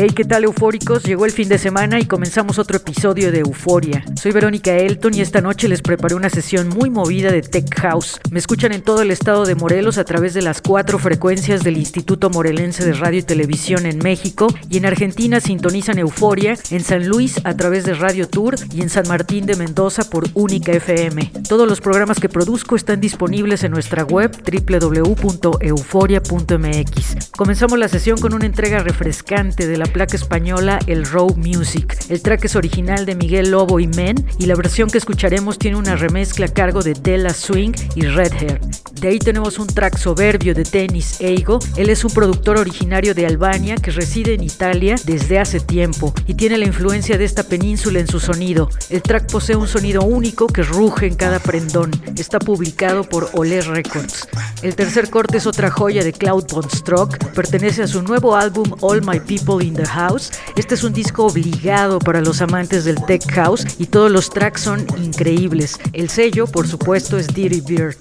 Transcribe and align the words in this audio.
Hey, 0.00 0.10
¿qué 0.14 0.24
tal 0.24 0.44
eufóricos? 0.44 1.02
Llegó 1.02 1.24
el 1.24 1.32
fin 1.32 1.48
de 1.48 1.58
semana 1.58 1.98
y 1.98 2.04
comenzamos 2.04 2.60
otro 2.60 2.76
episodio 2.76 3.32
de 3.32 3.40
Euforia. 3.40 4.04
Soy 4.14 4.30
Verónica 4.30 4.76
Elton 4.76 5.12
y 5.12 5.22
esta 5.22 5.40
noche 5.40 5.66
les 5.66 5.82
preparé 5.82 6.14
una 6.14 6.30
sesión 6.30 6.68
muy 6.68 6.88
movida 6.88 7.32
de 7.32 7.42
Tech 7.42 7.68
House. 7.80 8.20
Me 8.30 8.38
escuchan 8.38 8.70
en 8.70 8.82
todo 8.82 9.02
el 9.02 9.10
estado 9.10 9.44
de 9.44 9.56
Morelos 9.56 9.98
a 9.98 10.04
través 10.04 10.34
de 10.34 10.42
las 10.42 10.62
cuatro 10.62 11.00
frecuencias 11.00 11.64
del 11.64 11.78
Instituto 11.78 12.30
Morelense 12.30 12.84
de 12.84 12.92
Radio 12.92 13.18
y 13.18 13.24
Televisión 13.24 13.86
en 13.86 13.98
México 13.98 14.46
y 14.70 14.76
en 14.76 14.86
Argentina 14.86 15.40
sintonizan 15.40 15.98
Euforia, 15.98 16.56
en 16.70 16.84
San 16.84 17.08
Luis 17.08 17.40
a 17.42 17.56
través 17.56 17.84
de 17.84 17.94
Radio 17.94 18.28
Tour 18.28 18.54
y 18.72 18.82
en 18.82 18.90
San 18.90 19.08
Martín 19.08 19.46
de 19.46 19.56
Mendoza 19.56 20.08
por 20.08 20.28
Única 20.34 20.70
FM. 20.70 21.32
Todos 21.48 21.68
los 21.68 21.80
programas 21.80 22.20
que 22.20 22.28
produzco 22.28 22.76
están 22.76 23.00
disponibles 23.00 23.64
en 23.64 23.72
nuestra 23.72 24.04
web 24.04 24.30
www.euforia.mx. 24.46 27.30
Comenzamos 27.36 27.78
la 27.80 27.88
sesión 27.88 28.20
con 28.20 28.32
una 28.32 28.46
entrega 28.46 28.78
refrescante 28.78 29.66
de 29.66 29.76
la 29.76 29.87
placa 29.88 30.16
española 30.16 30.78
El 30.86 31.04
Row 31.04 31.34
Music. 31.36 31.96
El 32.08 32.22
track 32.22 32.44
es 32.44 32.56
original 32.56 33.06
de 33.06 33.14
Miguel 33.14 33.50
Lobo 33.50 33.80
y 33.80 33.86
Men 33.86 34.26
y 34.38 34.46
la 34.46 34.54
versión 34.54 34.90
que 34.90 34.98
escucharemos 34.98 35.58
tiene 35.58 35.76
una 35.76 35.96
remezcla 35.96 36.46
a 36.46 36.52
cargo 36.52 36.82
de 36.82 36.94
Della 36.94 37.34
Swing 37.34 37.72
y 37.94 38.02
Red 38.02 38.32
Hair. 38.34 38.60
De 39.00 39.08
ahí 39.08 39.18
tenemos 39.18 39.58
un 39.58 39.66
track 39.68 39.96
soberbio 39.96 40.54
de 40.54 40.64
Dennis 40.64 41.20
Eigo. 41.20 41.60
Él 41.76 41.88
es 41.88 42.04
un 42.04 42.10
productor 42.10 42.58
originario 42.58 43.14
de 43.14 43.26
Albania 43.26 43.76
que 43.76 43.92
reside 43.92 44.34
en 44.34 44.42
Italia 44.42 44.96
desde 45.04 45.38
hace 45.38 45.60
tiempo 45.60 46.12
y 46.26 46.34
tiene 46.34 46.58
la 46.58 46.66
influencia 46.66 47.16
de 47.16 47.24
esta 47.24 47.44
península 47.44 48.00
en 48.00 48.08
su 48.08 48.18
sonido. 48.18 48.68
El 48.90 49.02
track 49.02 49.30
posee 49.30 49.56
un 49.56 49.68
sonido 49.68 50.02
único 50.02 50.48
que 50.48 50.62
ruge 50.62 51.06
en 51.06 51.14
cada 51.14 51.38
prendón. 51.38 51.90
Está 52.16 52.40
publicado 52.40 53.04
por 53.04 53.30
Olé 53.34 53.60
Records. 53.60 54.28
El 54.62 54.74
tercer 54.74 55.10
corte 55.10 55.36
es 55.36 55.46
otra 55.46 55.70
joya 55.70 56.02
de 56.02 56.12
Cloud 56.12 56.46
Von 56.50 56.68
Stroke. 56.68 57.18
Pertenece 57.34 57.84
a 57.84 57.86
su 57.86 58.02
nuevo 58.02 58.34
álbum 58.34 58.72
All 58.80 59.00
My 59.06 59.20
People 59.20 59.64
in 59.64 59.74
the 59.78 59.86
House. 59.86 60.30
Este 60.56 60.74
es 60.74 60.84
un 60.84 60.92
disco 60.92 61.26
obligado 61.26 61.98
para 62.00 62.20
los 62.20 62.42
amantes 62.42 62.84
del 62.84 62.96
tech 63.06 63.24
house 63.30 63.64
y 63.78 63.86
todos 63.86 64.10
los 64.10 64.28
tracks 64.28 64.62
son 64.62 64.86
increíbles. 64.98 65.78
El 65.92 66.10
sello, 66.10 66.46
por 66.46 66.66
supuesto, 66.66 67.16
es 67.16 67.28
Dirty 67.28 67.60
Bird. 67.60 67.96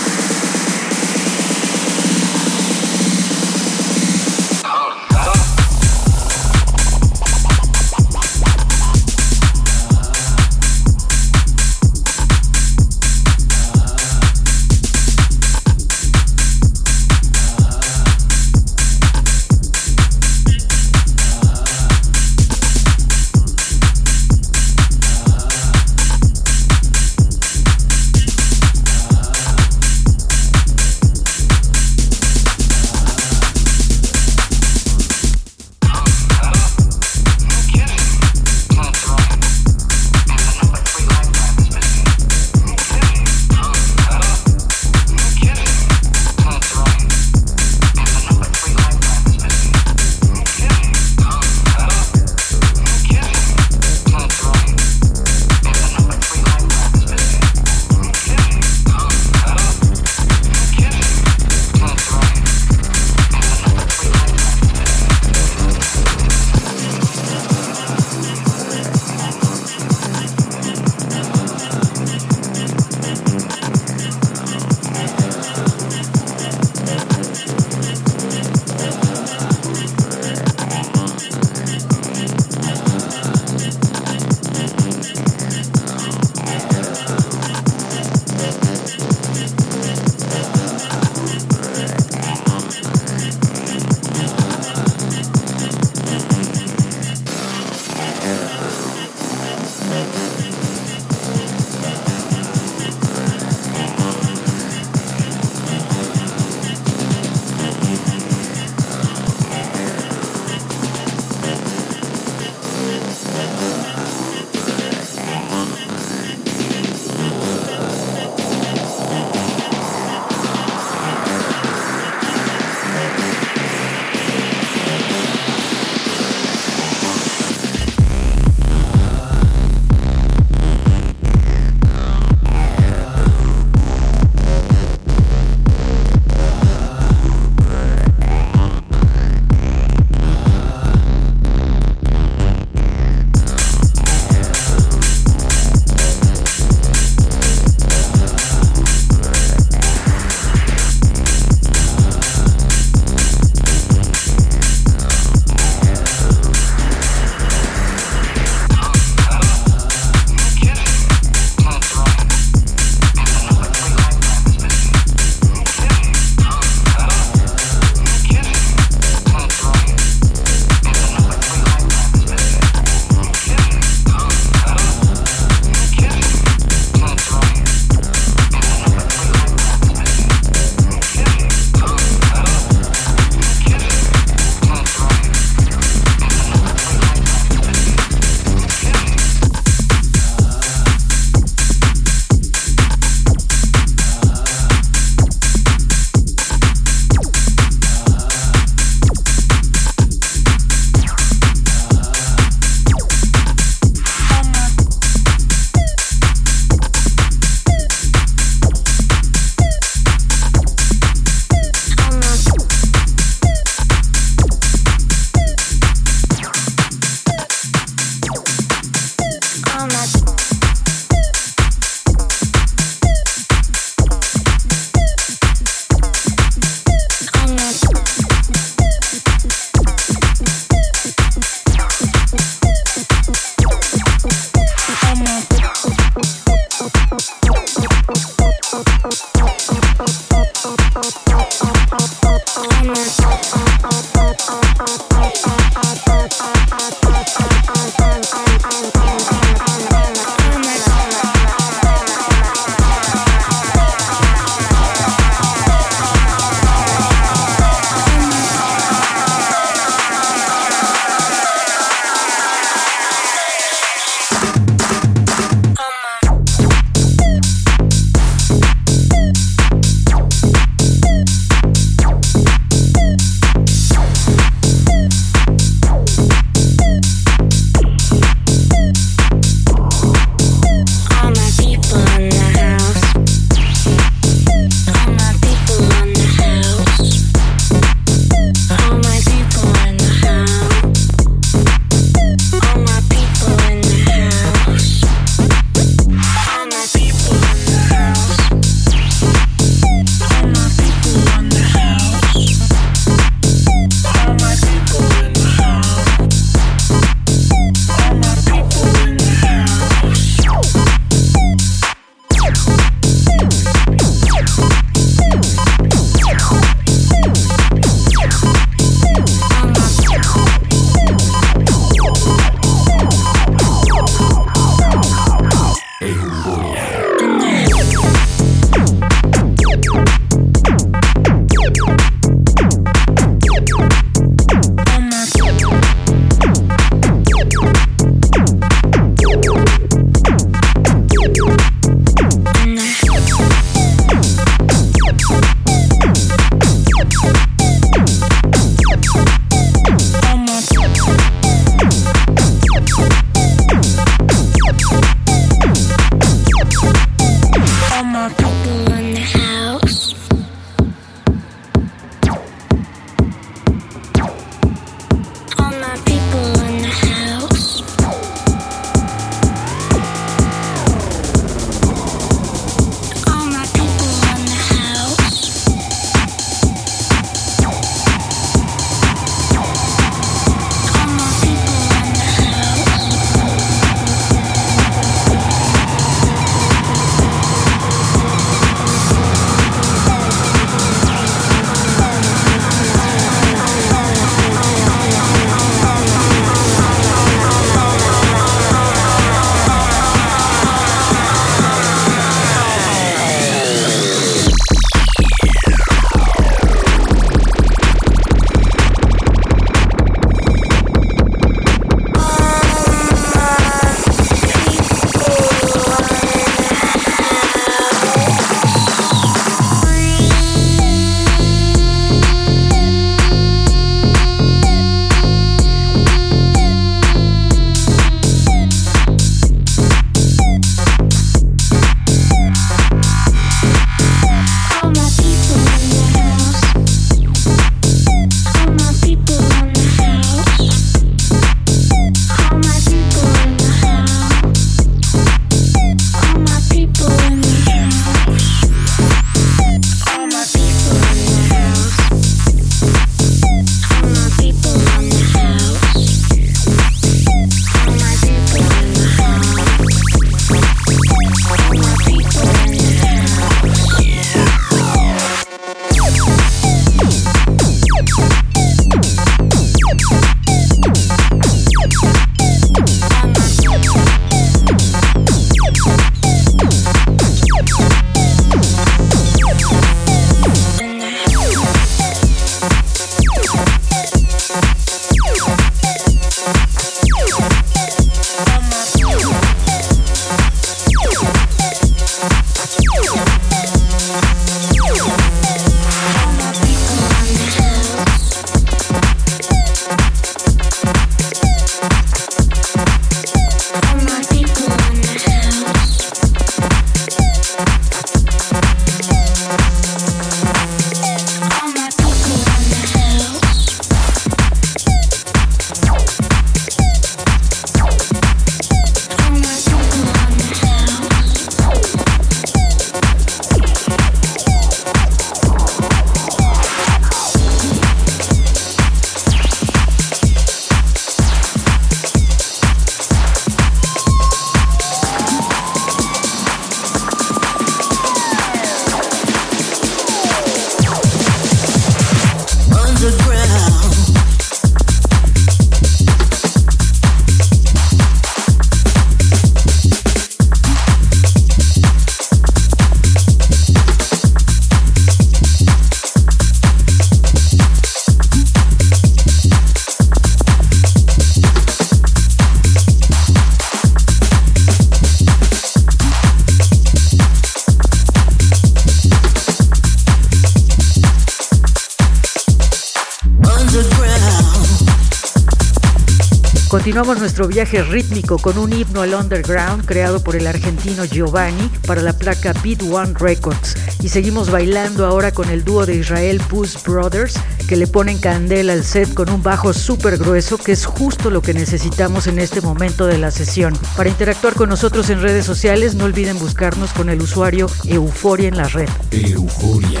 Continuamos 576.96 577.20
nuestro 577.20 577.46
viaje 577.46 577.82
rítmico 577.82 578.38
con 578.38 578.56
un 578.56 578.72
himno 578.72 579.02
al 579.02 579.12
underground 579.12 579.84
creado 579.84 580.24
por 580.24 580.34
el 580.34 580.46
argentino 580.46 581.04
Giovanni 581.04 581.70
para 581.86 582.00
la 582.00 582.14
placa 582.14 582.54
Beat 582.64 582.80
One 582.84 583.12
Records. 583.18 583.76
Y 584.00 584.08
seguimos 584.08 584.50
bailando 584.50 585.04
ahora 585.04 585.30
con 585.30 585.50
el 585.50 585.62
dúo 585.62 585.84
de 585.84 585.96
Israel 585.96 586.40
Boost 586.50 586.86
Brothers 586.88 587.34
que 587.68 587.76
le 587.76 587.86
ponen 587.86 588.16
candela 588.16 588.72
al 588.72 588.82
set 588.82 589.12
con 589.12 589.28
un 589.28 589.42
bajo 589.42 589.74
súper 589.74 590.16
grueso 590.16 590.56
que 590.56 590.72
es 590.72 590.86
justo 590.86 591.28
lo 591.28 591.42
que 591.42 591.52
necesitamos 591.52 592.28
en 592.28 592.38
este 592.38 592.62
momento 592.62 593.06
de 593.06 593.18
la 593.18 593.30
sesión. 593.30 593.78
Para 593.94 594.08
interactuar 594.08 594.54
con 594.54 594.70
nosotros 594.70 595.10
en 595.10 595.20
redes 595.20 595.44
sociales 595.44 595.96
no 595.96 596.06
olviden 596.06 596.38
buscarnos 596.38 596.94
con 596.94 597.10
el 597.10 597.20
usuario 597.20 597.68
Euforia 597.84 598.48
en 598.48 598.56
la 598.56 598.68
red. 598.68 598.88
Euforia. 599.10 600.00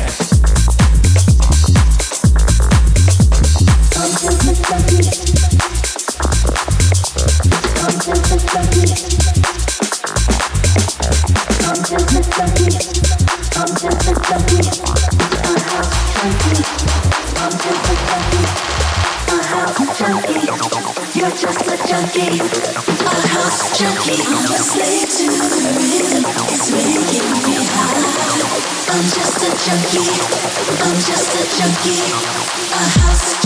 I'm 22.18 22.22
just 29.04 29.42
a 29.42 29.50
junkie, 29.64 30.08
I'm 30.80 30.96
just 30.96 31.34
a 31.34 31.44
junkie, 31.58 32.00
a 32.72 32.84
house 32.98 33.45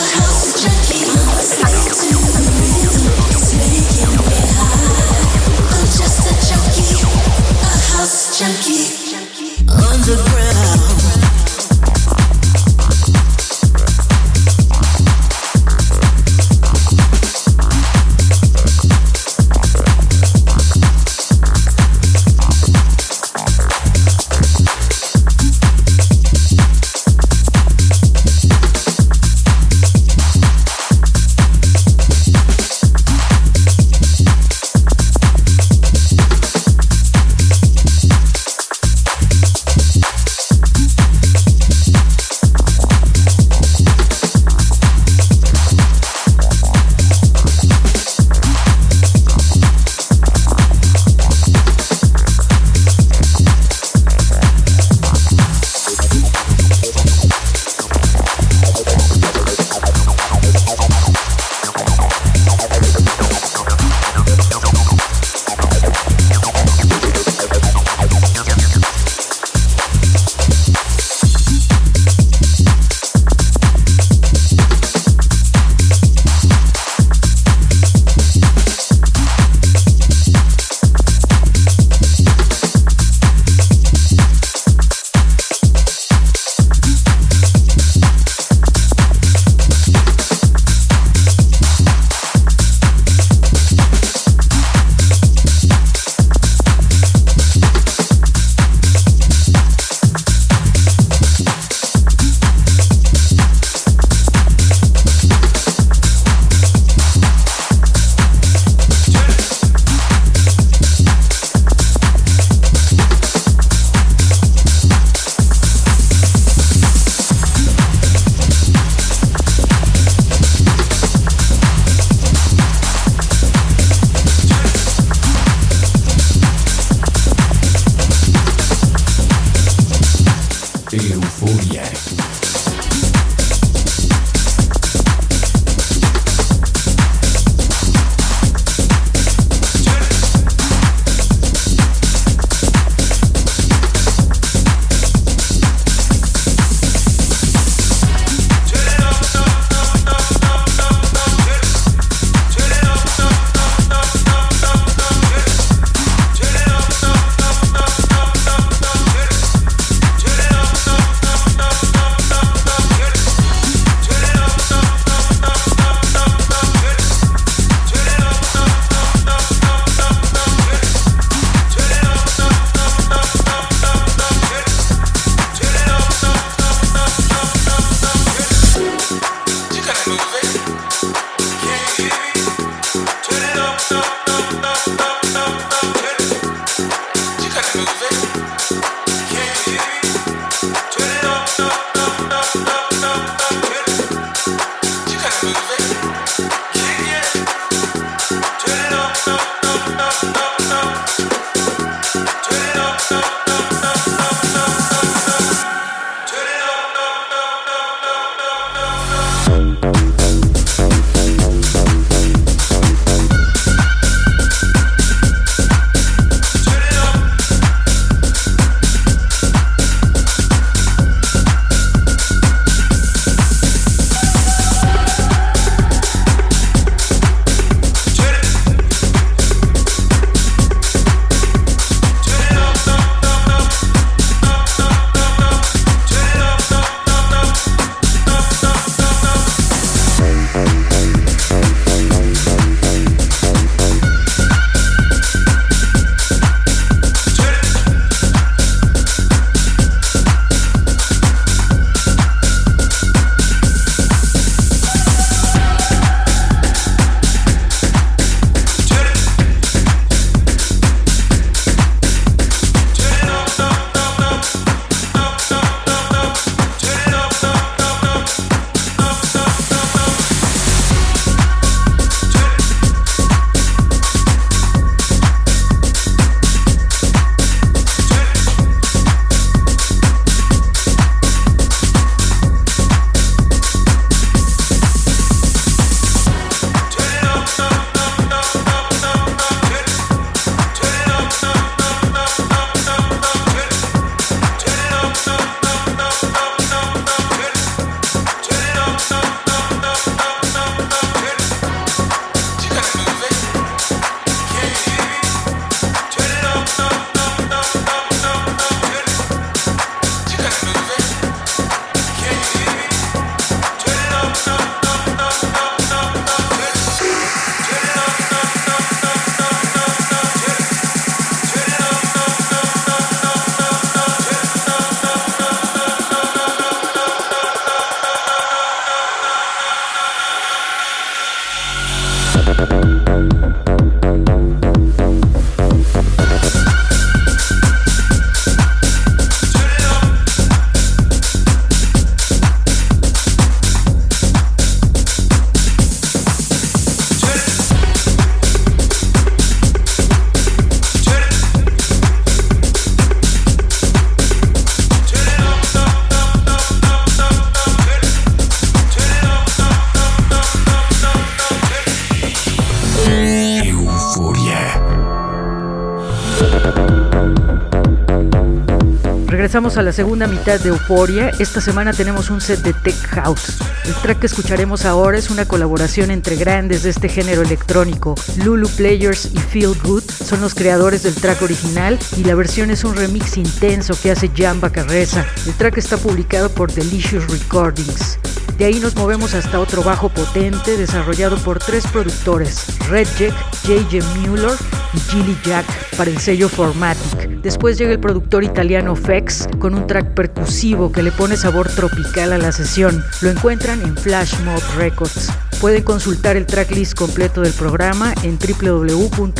Regresamos 369.41 369.77
a 369.77 369.81
la 369.81 369.91
segunda 369.91 370.27
mitad 370.27 370.59
de 370.59 370.69
Euphoria. 370.69 371.31
Esta 371.39 371.61
semana 371.61 371.93
tenemos 371.93 372.29
un 372.29 372.41
set 372.41 372.59
de 372.59 372.73
Tech 372.73 372.95
House. 373.07 373.57
El 373.85 373.93
track 373.95 374.19
que 374.19 374.27
escucharemos 374.27 374.85
ahora 374.85 375.17
es 375.17 375.29
una 375.29 375.45
colaboración 375.45 376.11
entre 376.11 376.35
grandes 376.35 376.83
de 376.83 376.89
este 376.91 377.09
género 377.09 377.41
electrónico. 377.41 378.13
Lulu 378.43 378.67
Players 378.69 379.31
y 379.33 379.39
Feel 379.39 379.75
Good 379.83 380.03
son 380.03 380.41
los 380.41 380.53
creadores 380.53 381.03
del 381.03 381.15
track 381.15 381.41
original 381.41 381.97
y 382.17 382.23
la 382.23 382.35
versión 382.35 382.71
es 382.71 382.83
un 382.83 382.95
remix 382.95 383.37
intenso 383.37 383.93
que 383.99 384.11
hace 384.11 384.29
Jamba 384.35 384.69
Carreza. 384.69 385.25
El 385.47 385.53
track 385.53 385.77
está 385.77 385.97
publicado 385.97 386.49
por 386.49 386.71
Delicious 386.71 387.25
Recordings. 387.27 388.19
De 388.57 388.65
ahí 388.65 388.79
nos 388.79 388.95
movemos 388.95 389.33
hasta 389.33 389.59
otro 389.59 389.81
bajo 389.81 390.09
potente 390.09 390.77
desarrollado 390.77 391.37
por 391.37 391.57
tres 391.57 391.87
productores, 391.87 392.65
Red 392.89 393.07
Jack, 393.17 393.33
JJ 393.63 394.03
Mueller 394.19 394.57
y 394.93 394.99
Gilly 394.99 395.37
Jack 395.43 395.65
para 395.97 396.09
el 396.09 396.17
sello 396.19 396.49
Formatic. 396.49 397.41
Después 397.41 397.77
llega 397.77 397.91
el 397.91 397.99
productor 397.99 398.43
italiano 398.43 398.95
Fex 398.95 399.47
con 399.59 399.73
un 399.75 399.87
track 399.87 400.13
percusivo 400.13 400.91
que 400.91 401.01
le 401.03 401.11
pone 401.11 401.37
sabor 401.37 401.69
tropical 401.69 402.33
a 402.33 402.37
la 402.37 402.51
sesión. 402.51 403.03
Lo 403.21 403.29
encuentran 403.29 403.81
en 403.81 403.95
Flash 403.95 404.39
Mob 404.43 404.61
Records. 404.77 405.31
Pueden 405.59 405.83
consultar 405.83 406.37
el 406.37 406.45
tracklist 406.45 406.95
completo 406.95 407.41
del 407.41 407.53
programa 407.53 408.13
en 408.23 408.37
www.euforia.mx. 408.37 409.31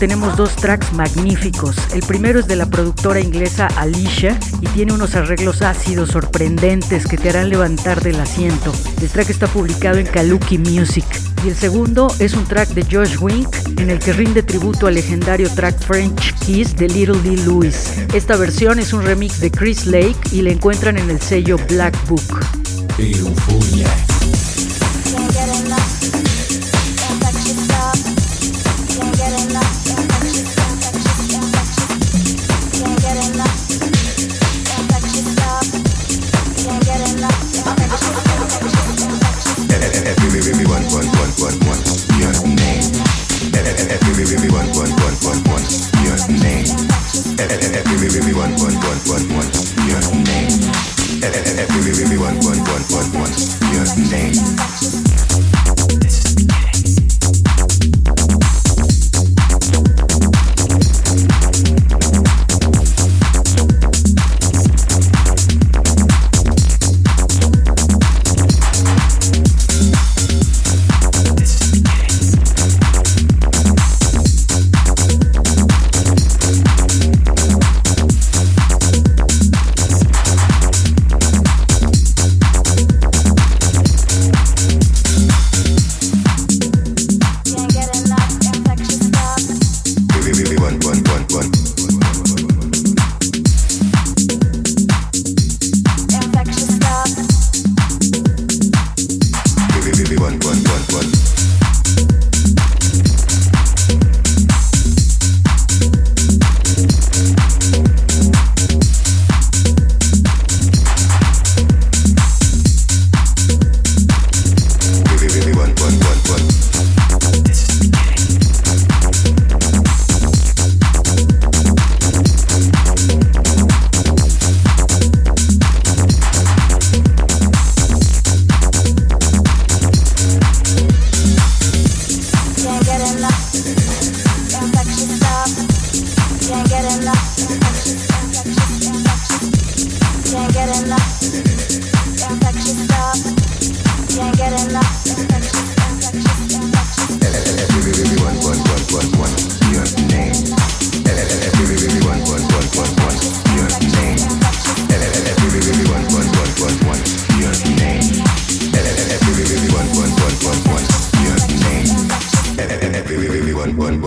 tenemos 0.00 0.34
dos 0.34 0.56
tracks 0.56 0.94
magníficos. 0.94 1.76
El 1.92 2.00
primero 2.00 2.40
es 2.40 2.48
de 2.48 2.56
la 2.56 2.64
productora 2.64 3.20
inglesa 3.20 3.66
Alicia 3.76 4.40
y 4.62 4.66
tiene 4.68 4.94
unos 4.94 5.14
arreglos 5.14 5.60
ácidos 5.60 6.08
sorprendentes 6.08 7.06
que 7.06 7.18
te 7.18 7.28
harán 7.28 7.50
levantar 7.50 8.02
del 8.02 8.18
asiento. 8.18 8.72
El 9.02 9.10
track 9.10 9.28
está 9.28 9.46
publicado 9.46 9.98
en 9.98 10.06
Kaluki 10.06 10.56
Music. 10.56 11.04
Y 11.44 11.48
el 11.48 11.54
segundo 11.54 12.12
es 12.18 12.32
un 12.32 12.46
track 12.46 12.70
de 12.70 12.82
Josh 12.90 13.18
Wink 13.20 13.54
en 13.78 13.90
el 13.90 13.98
que 13.98 14.14
rinde 14.14 14.42
tributo 14.42 14.86
al 14.86 14.94
legendario 14.94 15.50
track 15.50 15.78
French 15.78 16.34
Kiss 16.46 16.74
de 16.76 16.88
Little 16.88 17.20
D. 17.20 17.36
Lewis. 17.44 17.92
Esta 18.14 18.36
versión 18.36 18.78
es 18.78 18.94
un 18.94 19.02
remix 19.02 19.38
de 19.40 19.50
Chris 19.50 19.84
Lake 19.84 20.16
y 20.32 20.40
la 20.40 20.50
encuentran 20.50 20.96
en 20.96 21.10
el 21.10 21.20
sello 21.20 21.58
Black 21.68 21.94
Book. 22.08 22.40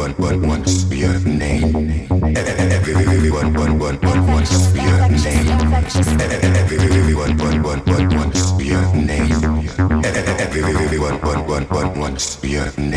everyone 0.03 0.47
one 0.47 0.63
your 0.91 1.19
name. 1.19 2.07
Everyone 2.11 3.53
one 3.53 3.79
one 3.79 3.97
one 4.01 4.27
wants 4.27 4.75
your 4.75 5.09
name. 5.09 5.47
Everyone 6.83 7.37
one 7.37 7.63
one 7.63 7.79
one 7.85 8.09
wants 8.17 8.51
your 8.61 8.83
name. 8.95 9.31
Everyone 10.43 11.19
one 11.21 11.47
one 11.47 11.63
one 11.69 11.99
wants 11.99 12.43
your 12.43 12.69
name. 12.77 12.92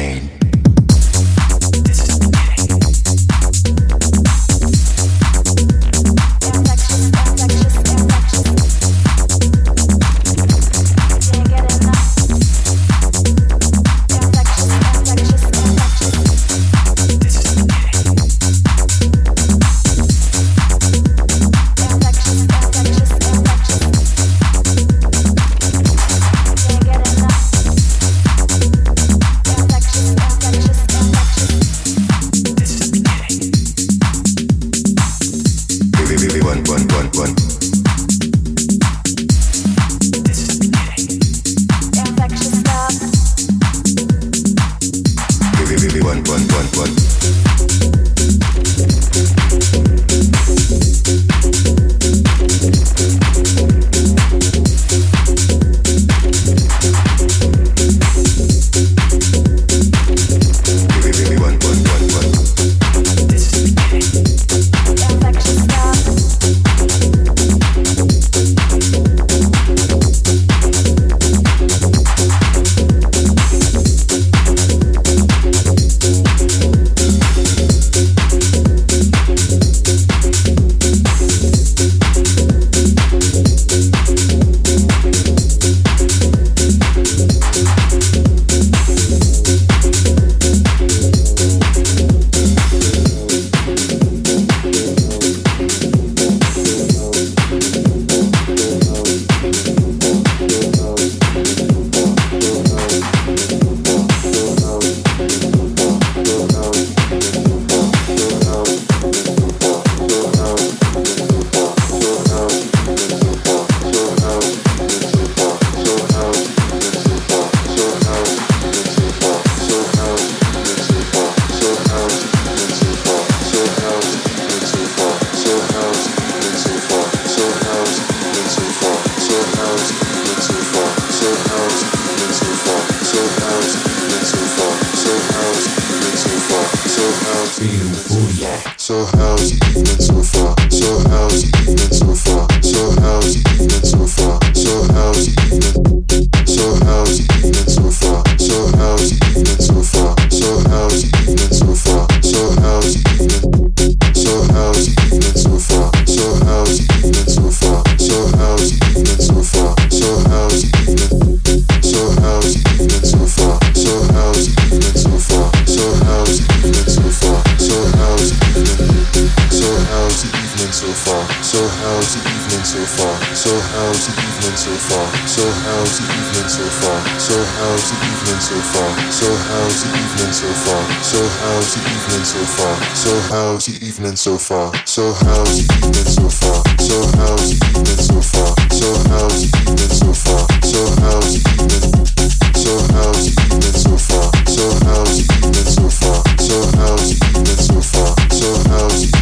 evening 172.47 172.65
so 172.65 172.79
far? 172.87 173.19
So 173.35 173.51
how's 173.75 174.07
the 174.07 174.15
evening 174.23 174.57
so 174.57 174.71
far? 174.87 175.07
So 175.27 175.43
how's 175.67 175.99
the 175.99 176.07
evening 176.07 176.49
so 176.49 176.63
far? 176.79 176.99
So 177.19 177.35
how's 177.59 177.91
the 177.91 177.97
evening 178.07 178.41
so 178.41 178.55
far? 178.71 178.91
So 179.11 179.27
how's 179.51 179.83
the 179.83 179.91
evening 179.91 180.33
so 180.33 180.47
far? 180.63 180.83
So 181.03 181.19
how's 181.43 181.75
the 181.75 181.83
evening 181.83 182.23
so 182.23 182.47
far? 182.47 182.75
So 182.95 183.11
how's 183.35 183.67
the 183.67 183.75
evening 183.83 184.15
so 184.15 184.39
far? 184.39 184.71
So 184.87 185.03
how's 185.27 185.59
the 185.59 185.67
evening 185.75 186.07
so 186.07 186.29
far? 186.31 186.63
So 186.79 186.95
how's 187.19 187.43
the 187.43 187.59
evening 187.67 188.07
so 188.07 188.23
far? 188.23 188.55
So 188.71 188.87
how's 189.11 189.43
the 189.43 189.51
evening 189.67 189.91
so 189.91 190.13
far? 190.15 190.47
So 190.63 190.81
how's 191.03 191.35
the 191.35 191.43
evening? 191.51 192.07
So 192.55 192.73
how's 192.95 193.27
the 193.27 193.35
evening 193.43 193.75
so 193.75 193.97
far? 193.99 194.31
So 194.47 194.65
how's 194.87 195.19
the 195.19 195.27
evening 195.35 195.67
so 195.67 195.91
far? 195.91 196.23
So 196.39 196.55
how's 196.79 197.11
the 197.11 197.19
evening 197.27 197.59
so 197.59 197.81
far? 197.83 198.15
So 198.31 198.49
how's 198.71 199.03
the 199.03 199.16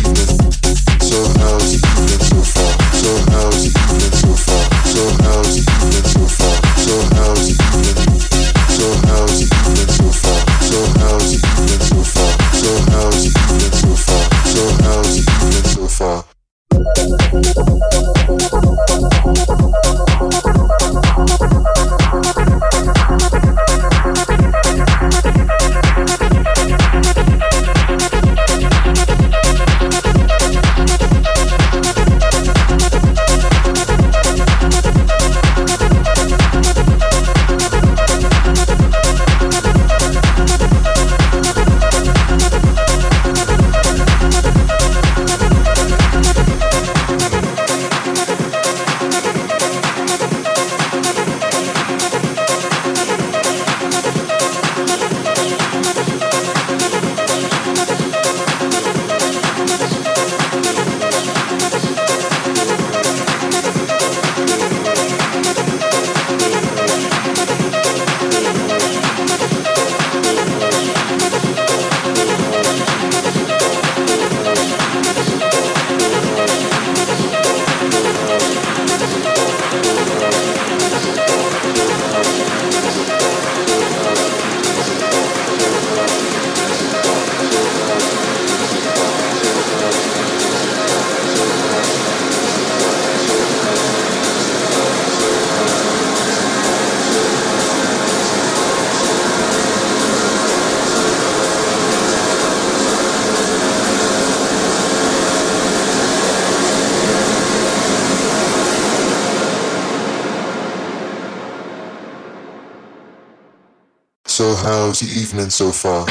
how's 114.94 115.22
evening 115.22 115.50
so 115.50 115.72
far? 115.72 116.06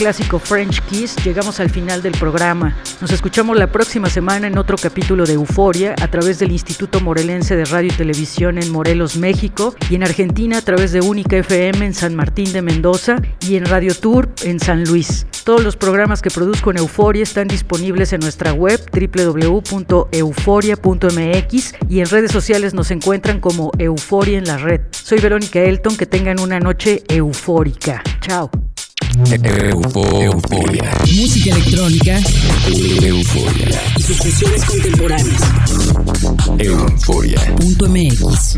Clásico 0.00 0.38
French 0.38 0.80
Kiss, 0.86 1.14
llegamos 1.26 1.60
al 1.60 1.68
final 1.68 2.00
del 2.00 2.12
programa. 2.12 2.74
Nos 3.02 3.12
escuchamos 3.12 3.58
la 3.58 3.70
próxima 3.70 4.08
semana 4.08 4.46
en 4.46 4.56
otro 4.56 4.78
capítulo 4.78 5.26
de 5.26 5.34
Euforia 5.34 5.94
a 6.00 6.08
través 6.08 6.38
del 6.38 6.52
Instituto 6.52 7.02
Morelense 7.02 7.54
de 7.54 7.66
Radio 7.66 7.90
y 7.92 7.94
Televisión 7.94 8.56
en 8.56 8.72
Morelos, 8.72 9.18
México, 9.18 9.74
y 9.90 9.96
en 9.96 10.02
Argentina 10.02 10.56
a 10.56 10.62
través 10.62 10.92
de 10.92 11.02
Única 11.02 11.36
FM 11.36 11.84
en 11.84 11.92
San 11.92 12.14
Martín 12.14 12.50
de 12.50 12.62
Mendoza 12.62 13.16
y 13.40 13.56
en 13.56 13.66
Radio 13.66 13.94
Tour 13.94 14.30
en 14.42 14.58
San 14.58 14.84
Luis. 14.84 15.26
Todos 15.44 15.62
los 15.62 15.76
programas 15.76 16.22
que 16.22 16.30
produzco 16.30 16.70
en 16.70 16.78
Euforia 16.78 17.22
están 17.22 17.46
disponibles 17.46 18.14
en 18.14 18.20
nuestra 18.20 18.54
web 18.54 18.80
www.euforia.mx 18.90 21.74
y 21.90 22.00
en 22.00 22.06
redes 22.06 22.32
sociales 22.32 22.72
nos 22.72 22.90
encuentran 22.90 23.38
como 23.38 23.70
Euforia 23.76 24.38
en 24.38 24.46
la 24.46 24.56
red. 24.56 24.80
Soy 24.92 25.18
Verónica 25.18 25.60
Elton, 25.60 25.98
que 25.98 26.06
tengan 26.06 26.40
una 26.40 26.58
noche 26.58 27.02
eufórica. 27.06 28.02
Chao. 28.22 28.50
Eufo- 29.14 30.22
Euforia. 30.22 30.90
Música 31.16 31.50
electrónica 31.50 32.20
Euforia. 33.02 33.82
y 33.96 34.02
sus 34.02 34.16
fusiones 34.18 34.64
contemporáneas. 34.64 35.40
Euforia. 36.58 37.56
Punto 37.56 37.88
MX. 37.88 38.56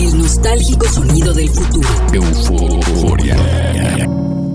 El 0.00 0.18
nostálgico 0.18 0.88
sonido 0.88 1.32
del 1.32 1.48
futuro. 1.48 1.88
Euforia. 2.12 3.36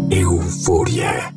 Euforia. 0.10 1.34